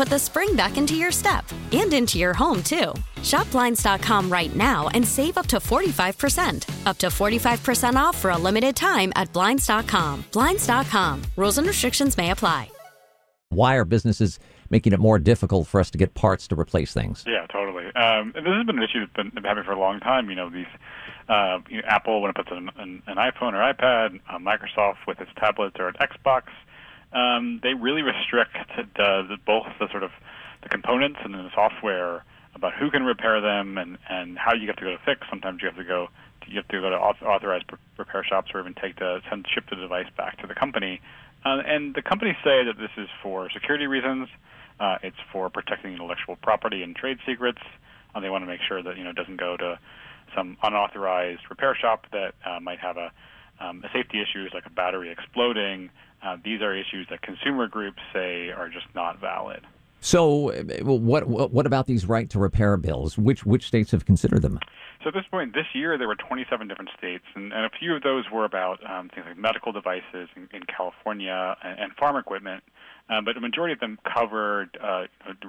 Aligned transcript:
put 0.00 0.08
the 0.08 0.18
spring 0.18 0.56
back 0.56 0.78
into 0.78 0.94
your 0.94 1.12
step 1.12 1.44
and 1.72 1.92
into 1.92 2.16
your 2.16 2.32
home, 2.32 2.62
too. 2.62 2.94
Shop 3.22 3.50
Blinds.com 3.50 4.32
right 4.32 4.56
now 4.56 4.88
and 4.94 5.06
save 5.06 5.36
up 5.36 5.46
to 5.48 5.58
45%. 5.58 6.86
Up 6.86 6.96
to 6.96 7.08
45% 7.08 7.96
off 7.96 8.16
for 8.16 8.30
a 8.30 8.38
limited 8.38 8.74
time 8.74 9.12
at 9.14 9.30
Blinds.com. 9.34 10.24
Blinds.com. 10.32 11.22
Rules 11.36 11.58
and 11.58 11.66
restrictions 11.66 12.16
may 12.16 12.30
apply. 12.30 12.70
Why 13.50 13.74
are 13.74 13.84
businesses 13.84 14.38
making 14.70 14.94
it 14.94 15.00
more 15.00 15.18
difficult 15.18 15.66
for 15.66 15.78
us 15.78 15.90
to 15.90 15.98
get 15.98 16.14
parts 16.14 16.48
to 16.48 16.58
replace 16.58 16.94
things? 16.94 17.22
Yeah, 17.26 17.46
totally. 17.52 17.84
Um, 17.88 18.32
and 18.34 18.46
this 18.46 18.54
has 18.54 18.64
been 18.64 18.78
an 18.78 18.82
issue 18.82 19.00
that's 19.00 19.34
been 19.34 19.44
happening 19.44 19.64
for 19.64 19.72
a 19.72 19.78
long 19.78 20.00
time. 20.00 20.30
You 20.30 20.36
know, 20.36 20.48
these 20.48 20.72
uh, 21.28 21.58
you 21.68 21.76
know, 21.76 21.82
Apple 21.86 22.22
when 22.22 22.30
it 22.30 22.36
puts 22.36 22.48
an, 22.50 22.70
an, 22.78 23.02
an 23.06 23.16
iPhone 23.16 23.52
or 23.52 23.72
iPad, 23.74 24.18
uh, 24.30 24.38
Microsoft 24.38 25.06
with 25.06 25.20
its 25.20 25.30
tablets 25.36 25.76
or 25.78 25.88
an 25.88 25.94
Xbox, 26.00 26.44
um, 27.12 27.60
they 27.62 27.74
really 27.74 28.02
restrict 28.02 28.56
the, 28.76 29.26
the, 29.28 29.36
both 29.44 29.66
the 29.78 29.88
sort 29.90 30.02
of 30.02 30.10
the 30.62 30.68
components 30.68 31.18
and 31.24 31.34
then 31.34 31.44
the 31.44 31.54
software 31.54 32.24
about 32.54 32.74
who 32.74 32.90
can 32.90 33.04
repair 33.04 33.40
them 33.40 33.78
and, 33.78 33.98
and 34.08 34.38
how 34.38 34.54
you 34.54 34.66
have 34.66 34.76
to 34.76 34.84
go 34.84 34.90
to 34.90 34.98
fix. 35.04 35.26
Sometimes 35.30 35.62
you 35.62 35.68
have 35.68 35.76
to 35.76 35.84
go 35.84 36.08
you 36.46 36.56
have 36.56 36.68
to 36.68 36.80
go 36.80 36.90
to 36.90 36.96
authorized 36.96 37.66
repair 37.96 38.24
shops 38.24 38.50
or 38.52 38.60
even 38.60 38.74
take 38.74 38.96
the 38.96 39.20
send 39.28 39.46
ship 39.52 39.64
the 39.70 39.76
device 39.76 40.08
back 40.16 40.40
to 40.40 40.46
the 40.46 40.54
company. 40.54 41.00
Uh, 41.44 41.62
and 41.64 41.94
the 41.94 42.02
companies 42.02 42.36
say 42.42 42.64
that 42.64 42.76
this 42.76 42.90
is 42.96 43.08
for 43.22 43.48
security 43.50 43.86
reasons. 43.86 44.28
Uh, 44.80 44.96
it's 45.02 45.16
for 45.32 45.48
protecting 45.48 45.92
intellectual 45.92 46.36
property 46.36 46.82
and 46.82 46.96
trade 46.96 47.18
secrets. 47.24 47.60
Uh, 48.14 48.20
they 48.20 48.30
want 48.30 48.42
to 48.42 48.46
make 48.46 48.60
sure 48.66 48.82
that 48.82 48.96
you 48.96 49.04
know 49.04 49.10
it 49.10 49.16
doesn't 49.16 49.38
go 49.38 49.56
to 49.56 49.78
some 50.34 50.56
unauthorized 50.62 51.42
repair 51.48 51.74
shop 51.74 52.06
that 52.12 52.34
uh, 52.44 52.58
might 52.60 52.78
have 52.80 52.96
a, 52.96 53.12
um, 53.60 53.84
safety 53.92 54.20
issues 54.20 54.52
like 54.54 54.66
a 54.66 54.70
battery 54.70 55.10
exploding. 55.10 55.90
Uh, 56.22 56.36
these 56.44 56.60
are 56.60 56.74
issues 56.74 57.06
that 57.10 57.22
consumer 57.22 57.66
groups 57.66 58.00
say 58.12 58.50
are 58.50 58.68
just 58.68 58.86
not 58.94 59.20
valid. 59.20 59.66
So, 60.02 60.50
what 60.82 61.28
what 61.28 61.66
about 61.66 61.86
these 61.86 62.06
right 62.06 62.28
to 62.30 62.38
repair 62.38 62.78
bills? 62.78 63.18
Which 63.18 63.44
which 63.44 63.66
states 63.66 63.90
have 63.90 64.06
considered 64.06 64.40
them? 64.40 64.58
So 65.02 65.08
at 65.08 65.14
this 65.14 65.24
point, 65.30 65.54
this 65.54 65.66
year 65.74 65.96
there 65.96 66.08
were 66.08 66.16
27 66.16 66.68
different 66.68 66.90
states, 66.96 67.24
and, 67.34 67.52
and 67.52 67.64
a 67.64 67.70
few 67.70 67.94
of 67.94 68.02
those 68.02 68.24
were 68.30 68.44
about 68.44 68.78
um, 68.88 69.08
things 69.08 69.26
like 69.26 69.38
medical 69.38 69.72
devices 69.72 70.28
in, 70.36 70.48
in 70.52 70.62
California 70.64 71.56
and, 71.62 71.80
and 71.80 71.92
farm 71.94 72.16
equipment. 72.16 72.62
Um, 73.08 73.24
but 73.24 73.36
a 73.36 73.40
majority 73.40 73.72
of 73.72 73.80
them 73.80 73.98
covered 74.04 74.78
uh, 74.80 75.04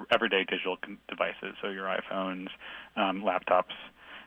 everyday 0.10 0.46
digital 0.46 0.78
devices, 1.08 1.56
so 1.62 1.70
your 1.70 1.86
iPhones, 1.86 2.48
um, 2.96 3.24
laptops, 3.24 3.76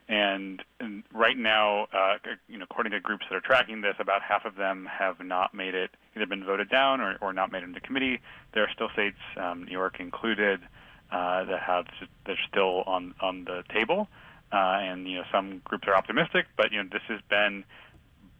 and, 0.08 0.62
and 0.80 1.02
right 1.12 1.36
now, 1.36 1.84
uh, 1.92 2.16
you 2.48 2.58
know, 2.58 2.64
according 2.70 2.92
to 2.92 3.00
groups 3.00 3.24
that 3.30 3.36
are 3.36 3.40
tracking 3.40 3.80
this, 3.80 3.94
about 3.98 4.22
half 4.22 4.44
of 4.44 4.56
them 4.56 4.86
have 4.86 5.20
not 5.20 5.54
made 5.54 5.74
it, 5.74 5.90
either 6.14 6.26
been 6.26 6.44
voted 6.44 6.68
down 6.68 7.00
or, 7.00 7.16
or 7.20 7.32
not 7.32 7.50
made 7.50 7.62
into 7.62 7.80
committee. 7.80 8.20
There 8.52 8.62
are 8.62 8.70
still 8.72 8.90
states, 8.92 9.16
um, 9.36 9.64
New 9.64 9.72
York 9.72 10.00
included, 10.00 10.60
uh, 11.10 11.44
that 11.44 11.60
have 11.60 11.86
they're 12.26 12.38
still 12.48 12.82
on 12.82 13.14
on 13.20 13.44
the 13.44 13.62
table. 13.72 14.08
Uh, 14.52 14.56
and 14.56 15.08
you 15.08 15.18
know, 15.18 15.24
some 15.32 15.60
groups 15.64 15.86
are 15.86 15.94
optimistic, 15.94 16.46
but 16.56 16.70
you 16.72 16.82
know, 16.82 16.88
this 16.92 17.02
has 17.08 17.20
been 17.28 17.64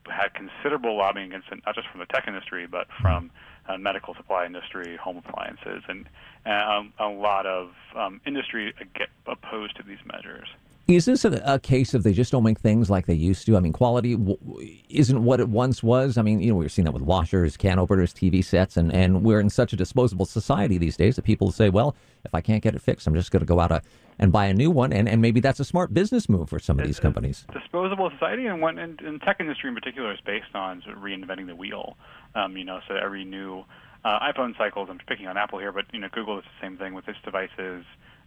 had 0.06 0.34
considerable 0.34 0.96
lobbying 0.96 1.28
against 1.28 1.48
it, 1.50 1.60
not 1.64 1.75
just 1.75 1.88
from 1.88 2.00
the 2.00 2.06
tech 2.06 2.25
industry, 2.26 2.66
but 2.66 2.86
from 3.00 3.31
uh, 3.69 3.78
medical 3.78 4.14
supply 4.14 4.44
industry, 4.44 4.96
home 4.96 5.16
appliances, 5.16 5.82
and 5.88 6.06
um, 6.46 6.92
a 6.98 7.06
lot 7.06 7.46
of 7.46 7.70
um, 7.96 8.20
industry 8.26 8.75
opposed 9.26 9.76
to 9.76 9.82
these 9.82 9.98
measures. 10.04 10.48
Is 10.86 11.06
this 11.06 11.24
a, 11.24 11.42
a, 11.46 11.58
case 11.58 11.94
of 11.94 12.02
they 12.02 12.12
just 12.12 12.30
don't 12.30 12.42
make 12.42 12.58
things 12.58 12.90
like 12.90 13.06
they 13.06 13.14
used 13.14 13.46
to? 13.46 13.56
I 13.56 13.60
mean, 13.60 13.72
quality 13.72 14.16
w- 14.16 14.36
isn't 14.90 15.24
what 15.24 15.40
it 15.40 15.48
once 15.48 15.82
was. 15.82 16.18
I 16.18 16.22
mean, 16.22 16.40
you 16.40 16.50
know, 16.50 16.56
we 16.56 16.66
are 16.66 16.68
seeing 16.68 16.84
that 16.84 16.92
with 16.92 17.02
washers, 17.02 17.56
can 17.56 17.78
openers, 17.78 18.12
TV 18.12 18.44
sets, 18.44 18.76
and, 18.76 18.92
and 18.92 19.24
we're 19.24 19.40
in 19.40 19.48
such 19.48 19.72
a 19.72 19.76
disposable 19.76 20.26
society 20.26 20.76
these 20.76 20.98
days 20.98 21.16
that 21.16 21.22
people 21.22 21.50
say, 21.52 21.70
well, 21.70 21.96
if 22.26 22.34
I 22.34 22.42
can't 22.42 22.62
get 22.62 22.74
it 22.74 22.82
fixed, 22.82 23.06
I'm 23.06 23.14
just 23.14 23.30
going 23.30 23.40
to 23.40 23.46
go 23.46 23.60
out 23.60 23.72
a, 23.72 23.80
and 24.18 24.30
buy 24.30 24.44
a 24.44 24.52
new 24.52 24.70
one. 24.70 24.92
And, 24.92 25.08
and 25.08 25.22
maybe 25.22 25.40
that's 25.40 25.58
a 25.58 25.64
smart 25.64 25.94
business 25.94 26.28
move 26.28 26.50
for 26.50 26.58
some 26.58 26.78
of 26.78 26.86
these 26.86 27.00
companies. 27.00 27.46
Disposable 27.54 28.10
society, 28.10 28.44
and 28.44 28.60
one 28.60 28.78
and, 28.78 29.00
and 29.00 29.22
tech 29.22 29.38
industry 29.40 29.68
in 29.68 29.74
particular, 29.74 30.12
is 30.12 30.20
based 30.26 30.54
on 30.54 30.82
sort 30.82 30.98
of 30.98 31.02
reinventing 31.02 31.46
the 31.46 31.56
wheel. 31.56 31.96
Um, 32.34 32.58
you 32.58 32.64
know, 32.64 32.80
so 32.86 32.94
every 32.94 33.24
new 33.24 33.64
uh, 34.04 34.20
iPhone 34.20 34.56
cycles, 34.56 34.88
I'm 34.91 34.98
picking 35.06 35.26
on 35.26 35.37
Apple 35.37 35.59
here, 35.59 35.72
but, 35.72 35.87
you 35.92 36.00
know, 36.00 36.09
Google 36.12 36.38
is 36.38 36.44
the 36.44 36.66
same 36.66 36.76
thing 36.76 36.94
with 36.94 37.09
its 37.09 37.19
devices 37.25 37.84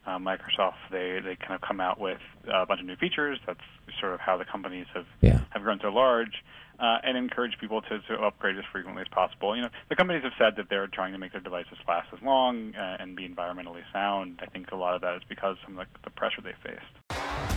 uh, 0.08 0.18
Microsoft, 0.18 0.76
they 0.90 1.20
they 1.20 1.36
kind 1.36 1.54
of 1.54 1.62
come 1.62 1.82
out 1.82 2.00
with 2.00 2.22
a 2.52 2.66
bunch 2.66 2.80
of 2.80 2.86
new 2.86 2.96
features. 2.96 3.40
That's 3.46 3.60
sort 4.00 4.14
of 4.14 4.20
how 4.22 4.38
the 4.38 4.46
companies 4.46 4.86
have 4.94 5.06
yeah. 5.22 5.42
have 5.50 5.64
grown 5.64 5.80
so 5.82 5.90
large, 5.90 6.44
uh, 6.80 7.00
and 7.04 7.18
encourage 7.18 7.58
people 7.60 7.82
to, 7.82 8.00
to 8.00 8.14
upgrade 8.22 8.58
as 8.58 8.64
frequently 8.72 9.02
as 9.02 9.08
possible. 9.10 9.56
You 9.56 9.64
know, 9.64 9.70
the 9.90 9.96
companies 9.96 10.24
have 10.24 10.32
said 10.40 10.56
that 10.56 10.70
they're 10.70 10.88
trying 10.88 11.12
to 11.12 11.20
make 11.20 11.34
their 11.34 11.42
devices 11.42 11.78
last 11.88 12.08
as 12.14 12.22
long 12.24 12.74
uh, 12.76 12.98
and 13.00 13.16
be 13.16 13.28
environmentally 13.28 13.84
sound. 13.92 14.40
I 14.42 14.46
think 14.46 14.72
a 14.72 14.78
lot 14.78 14.96
of 14.96 15.02
that 15.02 15.16
is 15.16 15.22
because 15.28 15.58
of 15.68 15.76
the, 15.76 15.86
the 16.06 16.10
pressure 16.10 16.42
they 16.42 16.56
faced. 16.64 17.56